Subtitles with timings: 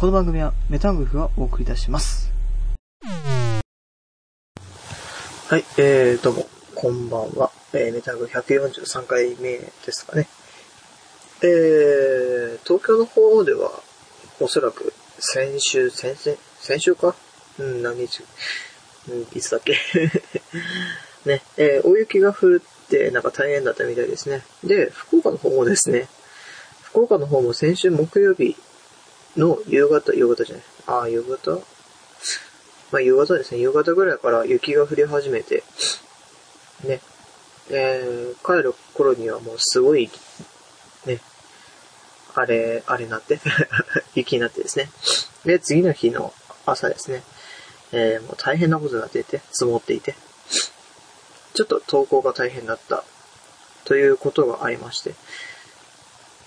[0.00, 2.32] この番組はメタングフがお送りいたします。
[3.02, 3.60] は
[5.58, 7.50] い、えー、どうも、こんばんは。
[7.74, 10.26] えー、メタング143回目ですかね。
[11.42, 13.70] えー、東京の方では、
[14.40, 17.14] おそらく先週、先々、先週か？
[17.58, 18.24] うん、何日？
[19.10, 19.76] うん、いつだっけ？
[21.28, 24.46] ね、えー、大雪が降って、なんか大変だったみたいですね。
[24.64, 26.08] で、福岡の方もですね、
[26.84, 28.56] 福岡の方も先週木曜日
[29.36, 30.64] の夕方、夕方じゃない。
[30.86, 31.60] ああ、夕方？
[32.92, 33.60] まあ夕方ですね。
[33.60, 35.62] 夕方ぐらいから雪が降り始めて、
[36.84, 37.00] ね。
[37.70, 40.10] えー、帰る頃にはもうすごい、
[41.06, 41.20] ね。
[42.34, 43.40] あれ、あれなって、
[44.14, 44.90] 雪になってですね。
[45.44, 46.32] で、次の日の
[46.66, 47.22] 朝ですね。
[47.92, 50.14] えー、もう大変なことになってて、積もっていて。
[51.54, 53.04] ちょっと登校が大変だった。
[53.84, 55.14] ということがありまして。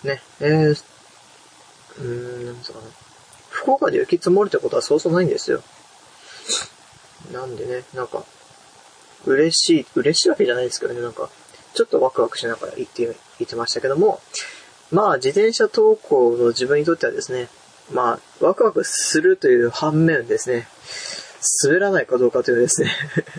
[0.03, 0.83] ね、えー、
[1.99, 2.85] うん、なんつうかな。
[3.49, 5.61] 福岡で雪積もるってことはそうそうないんですよ。
[7.31, 8.23] なんでね、なんか、
[9.25, 11.29] 嬉しい、嬉しいわけじゃないですけどね、なんか、
[11.73, 13.03] ちょっとワクワクしながら行って、
[13.39, 14.21] 行ってましたけども、
[14.91, 17.47] まあ、自転車登校の自分にとってはですね、
[17.91, 20.67] まあ、ワクワクするという反面ですね、
[21.63, 22.91] 滑らないかどうかというですね、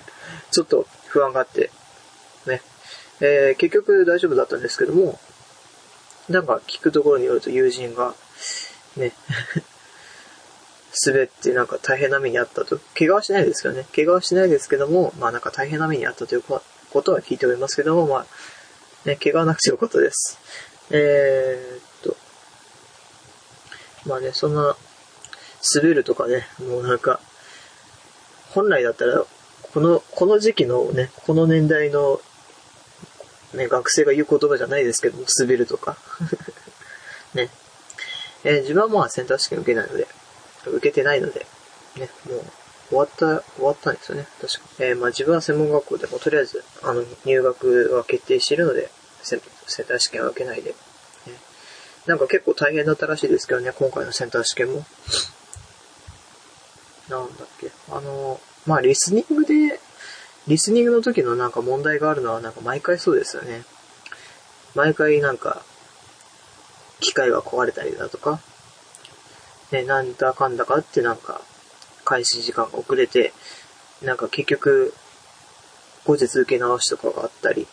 [0.51, 1.71] ちょっと不安があって、
[2.47, 2.63] ね、
[3.21, 5.19] えー、結局大丈夫だったんですけども、
[6.29, 8.15] なんか聞くところによると友人が、
[8.97, 9.13] ね、
[11.05, 12.79] 滑ってなんか大変な目にあったと。
[12.97, 13.87] 怪我はしないですけどね。
[13.95, 16.63] 怪我はしないですけども、まあなんか大変な目にあったというこ
[17.03, 18.27] とは聞いておりますけども、まあ、
[19.05, 20.39] ね、怪我はなくてよかったです。
[20.91, 22.17] えー、っと、
[24.07, 24.77] まあね、そんな、
[25.75, 27.21] 滑るとかね、もうなんか、
[28.51, 29.25] 本来だったら、
[29.73, 32.21] この、この時期のね、この年代の、
[33.55, 35.97] ね、学生が言う言葉じゃないですけども、滑るとか。
[37.35, 37.51] ね。
[38.45, 40.07] えー自分はまあセンター試験受けないので、
[40.67, 41.47] 受けてないので、
[41.97, 42.45] ね、もう
[42.91, 44.61] 終わった、終わったんですよね、確か。
[44.81, 48.91] えーまあ自分は専門学校でもとりあえず、あの、入学は決定しているので、
[49.23, 49.41] セン
[49.87, 50.77] ター試験は受けないで、ね。
[52.07, 54.85] なんか結構大変だったらしいですけどね、今回のセンター試験も。
[57.09, 59.81] なんだっけ、あの、まあリスニングで、
[60.47, 63.65] リスニングの時のなんか問題があるのはなんか毎回そうですよね。
[64.75, 65.63] 毎回なんか、
[67.05, 68.41] 機械が壊れたりだとか、
[69.71, 71.43] ね、なんだかんだかってなんか、
[72.05, 73.33] 開始時間が遅れて、
[74.03, 74.95] なんか結局、
[76.07, 77.67] 後日受け直しとかがあったり、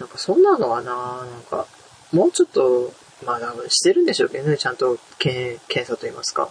[0.00, 0.94] なんかそんなのはな
[1.30, 1.66] なんか、
[2.12, 2.92] もうちょっと、
[3.26, 6.48] まあ多分してるんでしょうけどね、ちゃんと検査と言いますか。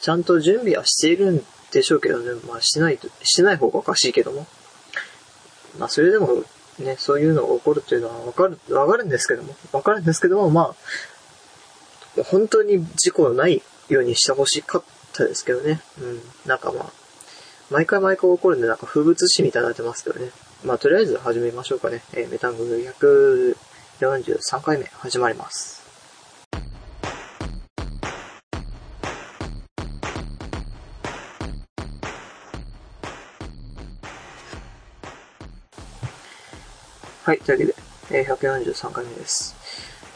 [0.00, 4.46] ちゃんと準備はしているんでしょうけどね、まあしてないと、しない方がおかしいけども。
[5.78, 6.44] まあそれでも、
[6.80, 10.74] ね、そういうのが起こるというのはわかる、わかるんですけども、わかるんですけども、まあ、
[12.24, 14.82] 本当に事故ないようにしてほしかっ
[15.12, 15.80] たですけどね。
[16.00, 16.20] うん。
[16.46, 16.92] なんかまあ、
[17.70, 20.30] 毎回毎回起こるんで、なんか風物詩みたいになってますけどね。
[20.64, 22.02] まあ、とりあえず始めましょうかね。
[22.12, 22.64] えーメタング
[24.00, 25.80] 143回目始まります。
[37.24, 37.74] はい、というわ
[38.08, 39.59] けで、えー143回目です。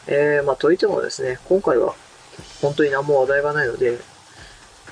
[0.07, 1.95] えー、まあ、といってもですね、今回は
[2.61, 3.99] 本当に何も話題がないので、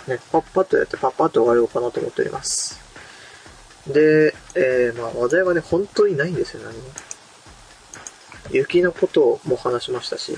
[0.08, 2.82] ね、パッパッとやってパッパッと終わろうかなと思っております。
[3.88, 6.84] で、えー、まあ話題がね、本当にないんですよ、何も。
[8.52, 10.38] 雪のことも話しましたし、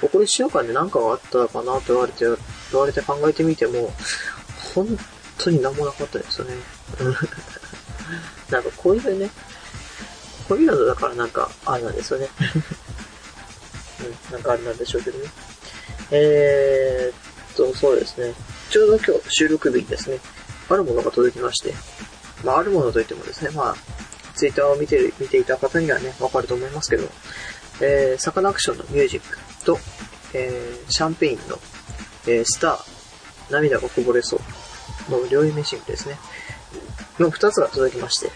[0.00, 2.24] ここ1週間で何かがあったかなと言われて、
[2.72, 3.92] 言われて考えてみても、
[4.74, 4.86] 本
[5.38, 6.54] 当に何もなかったですよね。
[8.50, 9.30] なんかこういうね、
[10.48, 12.28] こういうのだからなんか、あれなんですよね。
[14.06, 15.24] うん、なんかあれなんでしょうけどね。
[16.10, 18.34] えーっと、そうですね。
[18.70, 20.18] ちょうど今日収録日にですね、
[20.68, 21.74] あるものが届きまして、
[22.44, 23.76] まあ、あるものといってもですね、まあ、
[24.34, 27.08] ツイッターを見てる、見ていた方にはね、わかると思いますけど、
[27.80, 29.78] えー、サカナクションのミュージックと、
[30.34, 31.58] えー、シャンペインの、
[32.26, 34.40] えー、スター、涙がこぼれそ
[35.08, 36.18] うの両 A面シングですね、
[37.18, 38.30] の二つが届きまして、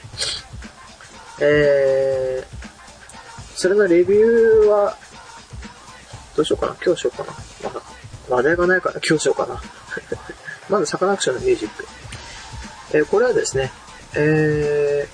[1.43, 4.97] えー、それのレビューは、
[6.41, 7.33] どうしようかな今日しようかな
[7.63, 7.83] まだ、
[8.31, 9.61] 話題がないから今日しようかな。
[10.71, 11.87] まず、サカナクションのミュージック。
[12.93, 13.71] えーこれはですね、
[14.15, 15.07] え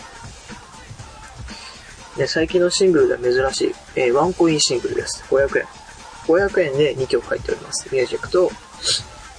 [2.16, 5.24] ーね、最近のシングルでは珍しい、えーワンコインシングルです。
[5.28, 5.66] 500円。
[6.28, 7.88] 500円で2曲入っております。
[7.90, 8.52] ミュージックと、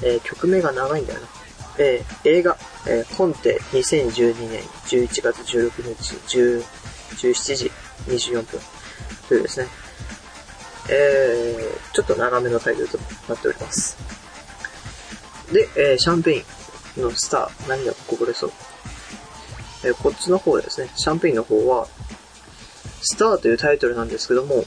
[0.01, 1.27] えー曲名が長いんだよな。
[1.77, 6.65] えー映画、えー、コンテ2012年11月16日10
[7.15, 7.71] 17時
[8.07, 8.59] 24分
[9.29, 9.67] というですね、
[10.89, 12.97] えー、ちょっと長めのタイトルと
[13.29, 13.97] なっております。
[15.51, 16.43] で、えーシャンペイ
[16.99, 18.51] ンのスター、涙がこぼれそう？
[19.85, 21.87] えーこっちの方ですね、シャンペインの方は、
[23.01, 24.65] スターというタイトルなんですけども、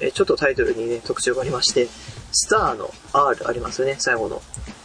[0.00, 1.88] えーちょっとタイトルにね、特徴がありまして、
[2.32, 4.42] スターの R ありますよね、最後の。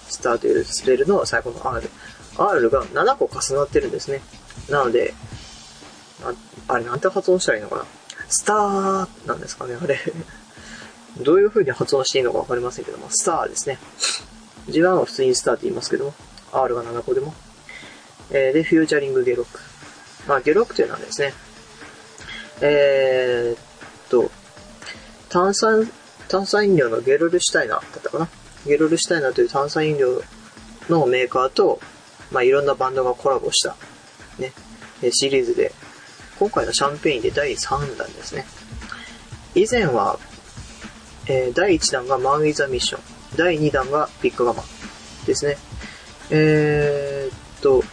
[0.08, 1.90] スターというスペルの最後の R。
[2.38, 4.22] R が7個重なってるんですね。
[4.70, 5.14] なので、
[6.24, 6.34] あ
[6.74, 7.86] あれなんて発音したらいいのかな？
[8.28, 10.00] スターなんですかね、あれ。
[11.18, 13.78] どういう風に発音していいのかわかりませんけども、スターですね。
[14.68, 16.14] 自分は普通にスターって言いますけども、
[16.52, 17.34] R が7個でも。
[18.32, 19.60] えーで、フューチャリングゲロック。
[20.28, 21.34] まあ、ゲロックというのはですね、
[22.62, 23.60] えーっ
[24.10, 24.30] と、
[25.30, 25.90] 炭酸、
[26.28, 28.30] 炭酸飲料のゲロルシュタイナーだったかな。
[28.66, 30.22] ゲロルシュタイナーという炭酸飲料
[30.90, 31.80] のメーカーと、
[32.32, 33.76] まあ、いろんなバンドがコラボした、
[34.38, 34.54] ね、
[35.12, 35.74] シリーズで、
[36.38, 38.46] 今回のシャンペインで第3弾ですね。
[39.56, 40.20] 以前は、
[41.30, 43.02] えー第1弾がマン・ウィザ・ミッション。
[43.38, 45.58] 第2弾がビッグガマンですね。
[46.32, 47.84] えーっと、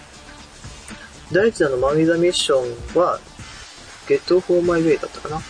[1.31, 3.21] 第1弾のマン・ウィザ・ミッションは、
[4.09, 5.41] Get Off of My Way だったかな？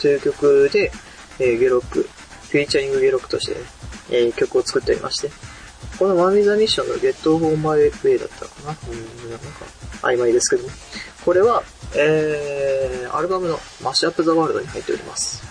[0.00, 0.92] という曲で、
[1.38, 3.56] えーゲロック、 featuring ゲロックとして、
[4.10, 5.30] えー曲を作っておりまして、
[5.98, 8.76] この MAN WITH A MISSION の Get Off of My Way だったかな？
[8.90, 9.46] うん、なんか、
[10.02, 10.74] 曖昧ですけども。
[11.24, 11.62] これは、
[11.96, 15.49] えー、アルバムの Mash Up the World に入っております。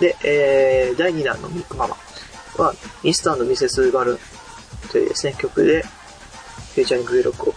[0.00, 1.96] で、えー、第2弾のミック・ママ
[2.56, 2.74] は、
[3.04, 4.18] ミスターミセス・バルーン
[4.90, 7.54] というですね、曲で、 featuring ゲロックを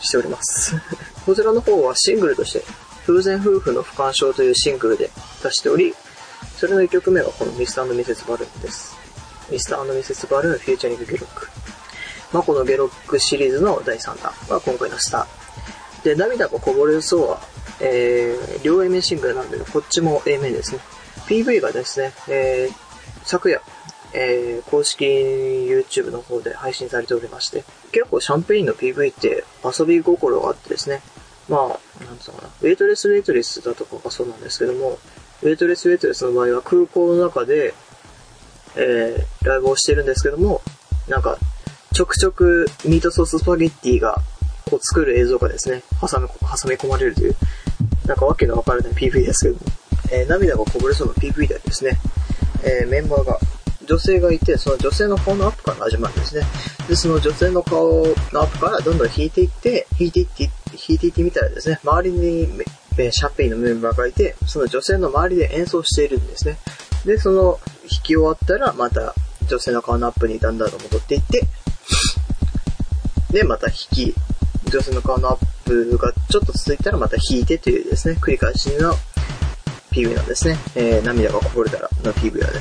[0.00, 0.74] しております。
[1.26, 2.64] こちらの方はシングルとして、
[3.06, 5.10] 風前夫婦の不干渉というシングルで
[5.42, 5.94] 出しており、
[6.56, 8.96] それの1曲目がこのミスターミセス・バルーンです。
[9.50, 11.48] ミスターミセス・バルーンフィーチャリングゲロック。
[12.32, 16.04] まあ、このゲロックシリーズの第3弾が今回のスター。
[16.04, 17.40] で、涙がこぼれそうは、
[17.80, 20.80] えー、両 A 面シングルなんで、こっちも A 面ですね。
[21.26, 22.74] PV がですね、えー、
[23.24, 23.60] 昨夜、
[24.12, 31.00] えー、公式 YouTube の方で配信されておりまして、結構シャンペインの PV って遊び心があってですね、
[31.48, 34.98] まあ、なんつうのかな、 Waitress, Waitress だとかがそうなんですけども、
[35.42, 37.74] Waitress, Waitress の場合は空港の中で、
[38.76, 40.62] えー、ライブをしてるんですけども、
[41.08, 41.38] なんか、
[41.92, 44.16] ちょくちょくミートソーススパゲッティが、
[44.68, 46.34] こう作る映像がですね、挟み、挟
[46.68, 47.36] み込まれるという、
[48.06, 49.60] なんかわけのわからない PV ですけども、
[50.14, 51.98] えー涙がこぼれそうな PV ではですね、
[52.62, 53.38] えーメンバーが、
[53.86, 56.42] 女性がいて、その女性の顔のアップから始まるんですね。
[56.88, 60.50] で、その女性の顔のアップからどんどん引いていって、引いていって、
[60.88, 62.48] 引いていってみたらですね、周りに
[62.96, 66.56] えーシャンペイのメンバーがいて、その女性の周りで演奏しているんですね。
[67.04, 69.14] で、その弾き終わったら、また
[69.48, 71.42] 女性の顔のアップにだんだんと戻っていって、
[73.30, 74.14] で、また弾き、
[74.70, 78.94] 女性の顔のアップがちょっと続いたらまた弾いてというですね、繰り返しの
[79.94, 80.58] PV なんですね。
[80.74, 82.60] えー、涙がこぼれたらの PV はね。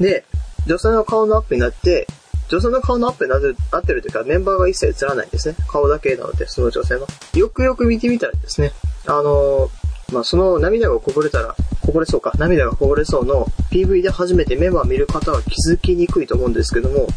[0.00, 0.24] で、
[0.66, 2.06] 女性の顔のアップになって、
[2.48, 5.56] 女性の顔のアップになってるなってるというか、メンバーが一切映らないんですね。
[5.66, 7.06] 顔だけなので、その女性の。
[7.34, 8.72] よくよく見てみたらですね、
[9.06, 17.08] あのーまあ、その涙がこぼれたら、こぼれそうか、涙がこぼれそうの PV で初めてメンバー見る方は気づきにくいと思うんですけども、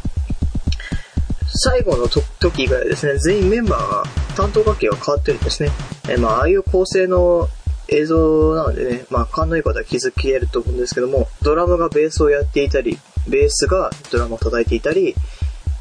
[1.61, 4.03] 最後の時以外はですね、全員メンバーが
[4.35, 5.69] 担当楽器が変わってるんですね。
[6.07, 7.47] えーまあ、ああいう構成の
[7.91, 12.97] 映像なのでね、まあ、勘のいい方は気づけると思うんですけども、ドラムがベースをやっていたり、
[13.27, 15.15] ベースがドラムを叩いていたり、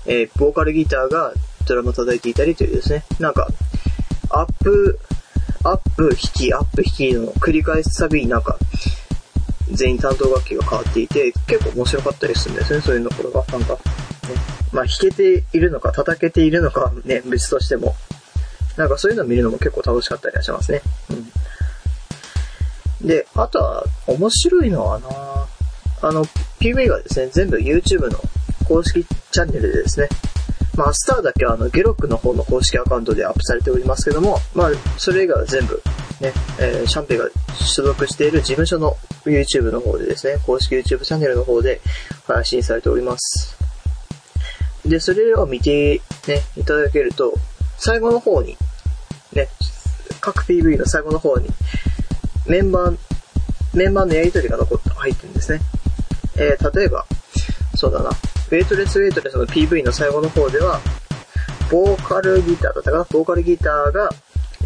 [0.07, 1.35] えーボーカルギターが
[1.67, 3.49] ドラムを叩いていたりというですね、なんか、
[4.31, 4.99] アップ、
[5.65, 8.59] アップ、弾き、アップ、弾きの繰り返すたびになんか、
[9.71, 13.45] 全員担当楽器が変わっていて、結構面白かったりするんですね、そういうところが。
[13.53, 13.81] なんか、ね、
[14.73, 17.95] まあ弾けているのか叩けているのかね、別としても、
[18.77, 20.83] なんかそういうのを見るのも結構楽しかったりはしますね。
[21.11, 21.28] うん。
[23.01, 25.09] で、あとは、面白いのはな
[26.01, 26.25] あの、
[26.61, 28.19] PV がですね、全部 YouTube の
[28.67, 30.09] 公式チャンネルでですね、
[30.77, 35.83] まあ、スターだけはあの、ゲロックの方の公式アカウントでアップされておりますけども、まあ、それ以外は全部、
[36.21, 37.29] ね、えーシャンペイが
[37.59, 41.81] 所属している事務所の YouTube の方でですね、公式 YouTube チャンネルの方で
[42.27, 43.57] 配信されております。
[44.87, 47.35] で、それを見て、ね、いただけると、
[47.77, 48.57] 最後の方に、
[49.33, 49.49] ね、
[50.21, 51.49] 各 PV の最後の方に、
[52.49, 52.99] メンバー、
[53.75, 55.61] メンバーのやりとりが残って入ってるんですね。
[56.37, 57.05] えー、例えば、
[57.75, 60.81] そうだな、ウェイトレスウェイトレスの PV の最後の方では、
[61.71, 63.05] ボーカルギターだったかな？
[63.11, 64.11] ボーカルギターが、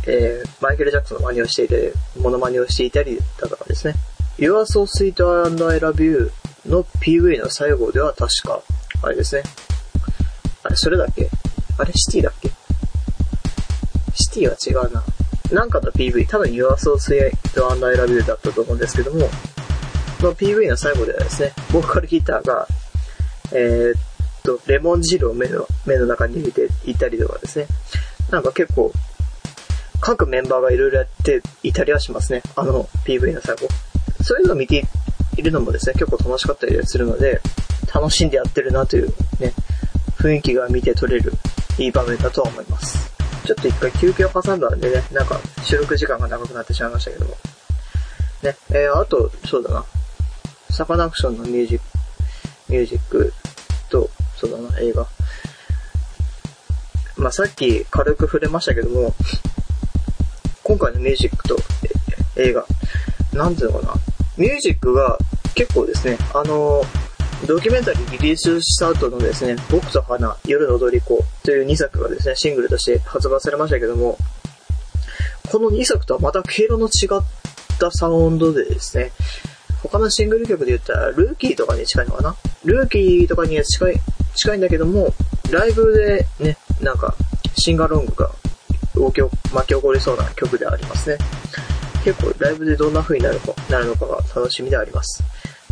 [0.07, 3.95] えー、マイケル・ジャクソンの真似をしていて、モノマネをしていたりだとかですね。
[4.39, 6.31] You are so sweet and I love you
[6.67, 8.63] の PV の最後では確か、
[9.03, 9.43] あれですね。
[10.63, 11.29] あれ、それだっけ？
[11.79, 12.51] あれ、シティだっけ？
[14.15, 15.03] シティは違うな。
[15.53, 17.33] なんかの PV、多分 You are so sweet
[17.71, 19.29] and I love you だったと思うんですけども、
[20.21, 22.67] の PV の最後ではですね、ボーカルギターが、
[23.53, 23.95] えー、
[24.43, 27.67] とレモン汁を目の、目の中に入れていたりとかですね。
[28.31, 28.93] なんか結構、
[30.01, 32.43] 各メンバーがいろいろやっていたりはしますね。
[32.57, 33.69] あの PV の最後。
[34.25, 34.85] そういうのを見て
[35.37, 37.41] いるのもですね、結構楽しかったりするので、
[37.95, 39.53] 楽しんでやってるなというね、
[40.19, 41.33] 雰囲気が見て取れる
[41.79, 43.12] いい場面だとは思います。
[43.45, 47.37] ちょっと一回休憩を挟んだんでね、なんか収録時間が長くなってしまいましたけども。
[48.43, 49.85] ね、えー、あと、そうだな。
[50.71, 51.85] サカナクションのミュージック、
[52.69, 53.33] ミュージック
[53.91, 55.07] と、そうだな、映画。
[57.17, 59.15] まあ、さっき軽く触れましたけども、
[60.63, 61.57] 今回のミュージックと
[62.37, 62.65] 映画、
[63.33, 63.95] なんていうのかな。
[64.37, 65.19] ミュージックが
[65.55, 66.83] 結構ですね、あの
[67.47, 74.17] ドキュメンタリーリリースした後のですね、僕と花、夜の踊り子という2作がですね、シングルとして発売されましたけども、
[75.51, 77.23] この2作とはまた経路の違っ
[77.79, 79.11] たサウンドでですね、
[79.83, 82.37] 他のシングル曲で言ったら、ルーキーとかに近いのかな？
[82.65, 84.01] ルーキーとかには近い、
[84.37, 85.13] 近いんだけども、
[85.51, 87.17] ライブでね、なんか、
[87.57, 88.31] シンガロングが
[88.95, 91.19] 動き巻き起こりそうな曲でありますね。
[92.05, 95.25] 結構ライブでどんな風になるか、なるのかが楽しみであります。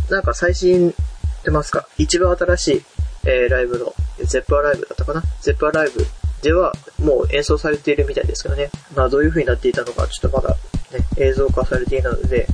[0.09, 0.93] なんか最新
[1.41, 1.87] ってますか？
[1.97, 2.83] 一番新しい、
[3.25, 3.93] えー、ライブの、
[4.23, 5.23] ゼップアライブだったかな？
[5.41, 6.05] ゼップアライブ
[6.41, 8.69] ではもう演奏されているみたいですけどね。
[8.95, 10.55] まあどういう風になっていたのかちょっとまだ
[10.91, 12.47] ね、映像化されていないので、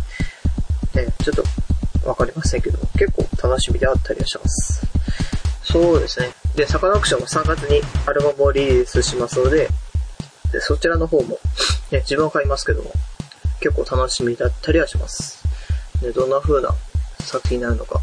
[0.94, 1.44] ね、ちょっと
[2.08, 4.86] わかりませんけども、結構楽しみであったりはします。
[5.64, 6.30] そうですね。
[6.56, 9.68] で、サカナクションも3月にアルバムをリリースしますので、
[10.52, 11.40] でそちらの方も、
[11.92, 12.92] ね、自分は買いますけども、
[13.60, 15.44] 結構楽しみだったりはします。
[16.02, 16.70] で、どんな風な
[17.20, 18.02] 作品になるのか、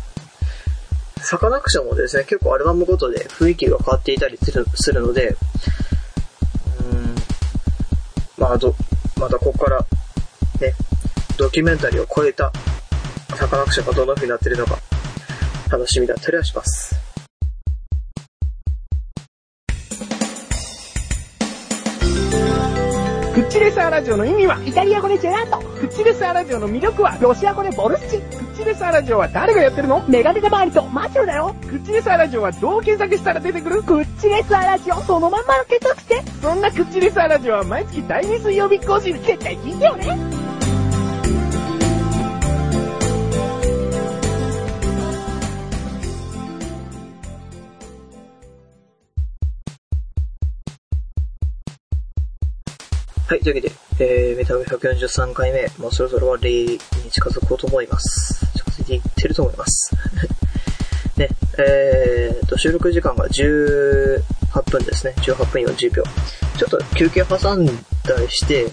[1.25, 5.37] サカナクションもですね、結構アルバムごとで雰囲気が変わっていたりするので、
[6.90, 7.14] うん、
[8.37, 8.75] まあ、ど、
[9.19, 9.81] またここから、
[10.61, 10.75] ね、
[11.38, 12.52] ドキュメンタリーを超えた
[13.37, 14.78] サカナクションがどんな風になってるのか、
[15.71, 17.03] 楽しみだったりはします。
[23.34, 24.62] クッチレスアラジオの意味は？
[24.64, 25.58] イタリア語でジェラート。
[25.58, 27.18] クッチレスアラジオの魅力は？
[27.20, 28.18] ロシア語でボルシチ。
[28.18, 30.04] クッチレスアラジオは誰がやってるの？
[30.06, 31.52] メガネタ周りとマチュルだよ。
[31.62, 33.82] クッチレスアラジオはどう検索したら出てくる？
[33.82, 36.22] クッチレスアラジオそのまんまの検索して。
[36.40, 40.43] そんなクッチレスアラジオは毎月第2水曜日更新絶対聞いてよね。
[53.26, 58.47] はい、というわけで、えー、メタル143回目、もうそろそろ終わりに近づこうと思います。
[58.54, 59.97] 近づいていってると思います。
[61.16, 64.21] ね、えーと、収録時間が18
[64.71, 65.14] 分ですね。
[65.16, 66.02] 18分40秒。
[66.59, 67.73] ちょっと休憩挟んだ
[68.21, 68.71] りして、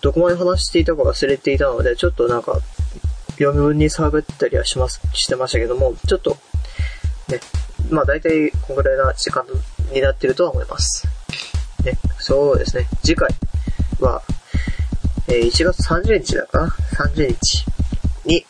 [0.00, 2.58] どこまで話していたか忘れていたので、ちょっとなんか、
[3.38, 6.36] 読み分に喋ったりはします、してましたけども、ちょっと、
[7.28, 7.38] ね、
[7.88, 9.44] まあ大体こんぐらいな時間
[9.92, 11.06] になってるとは思います。
[11.84, 12.88] ね、そうですね。
[13.04, 13.32] 次回、
[14.00, 14.22] は、
[15.28, 16.68] えー、1月30日だかな
[17.06, 17.64] ?30 日
[18.24, 18.46] に、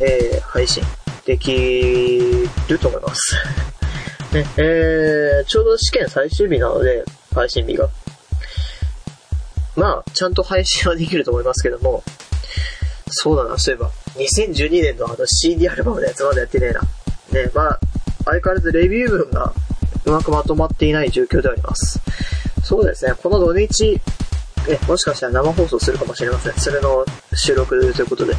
[0.00, 0.82] えー、配信
[1.24, 3.36] できると思います。
[4.34, 7.04] ね、えー、ちょうど試験最終日なので、
[7.34, 7.88] 配信日が。
[9.76, 12.02] まあ、ちゃんと配信はできると思いますけども、
[13.08, 16.80] そうだな、そういえば、2012年のあの CD アルバムのやつまだやってねえな。
[17.32, 17.80] ね、まあ、
[18.24, 19.52] 相変わらずレビュー文が
[20.04, 22.00] うまくまとまっていない状況であります。
[22.62, 24.00] そうですね、この土日、
[24.68, 26.54] え、もしかしたら生放送するかもしれません。
[26.54, 27.04] それの
[27.34, 28.34] 収録ということで。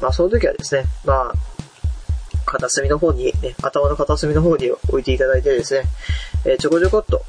[0.00, 1.34] まあ、その時はですね、まあ、
[2.44, 5.84] 片隅の方に、ね、頭の片隅の方に置いていただいてですね、
[6.44, 7.22] えー、ちょこちょこっと、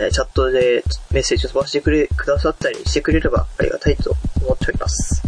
[0.00, 5.22] えー、チャットでメッセージを飛ばしてくれ、くださったりしてくれればありがたいと思っております。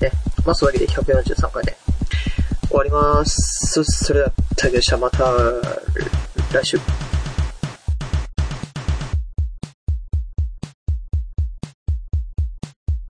[0.00, 0.10] ね、
[0.44, 1.76] まあ、そういうわけで143回で
[2.68, 3.84] 終わります。
[3.84, 4.96] それでは、大丈夫でした。
[4.96, 5.32] また、
[6.52, 7.09] 来週。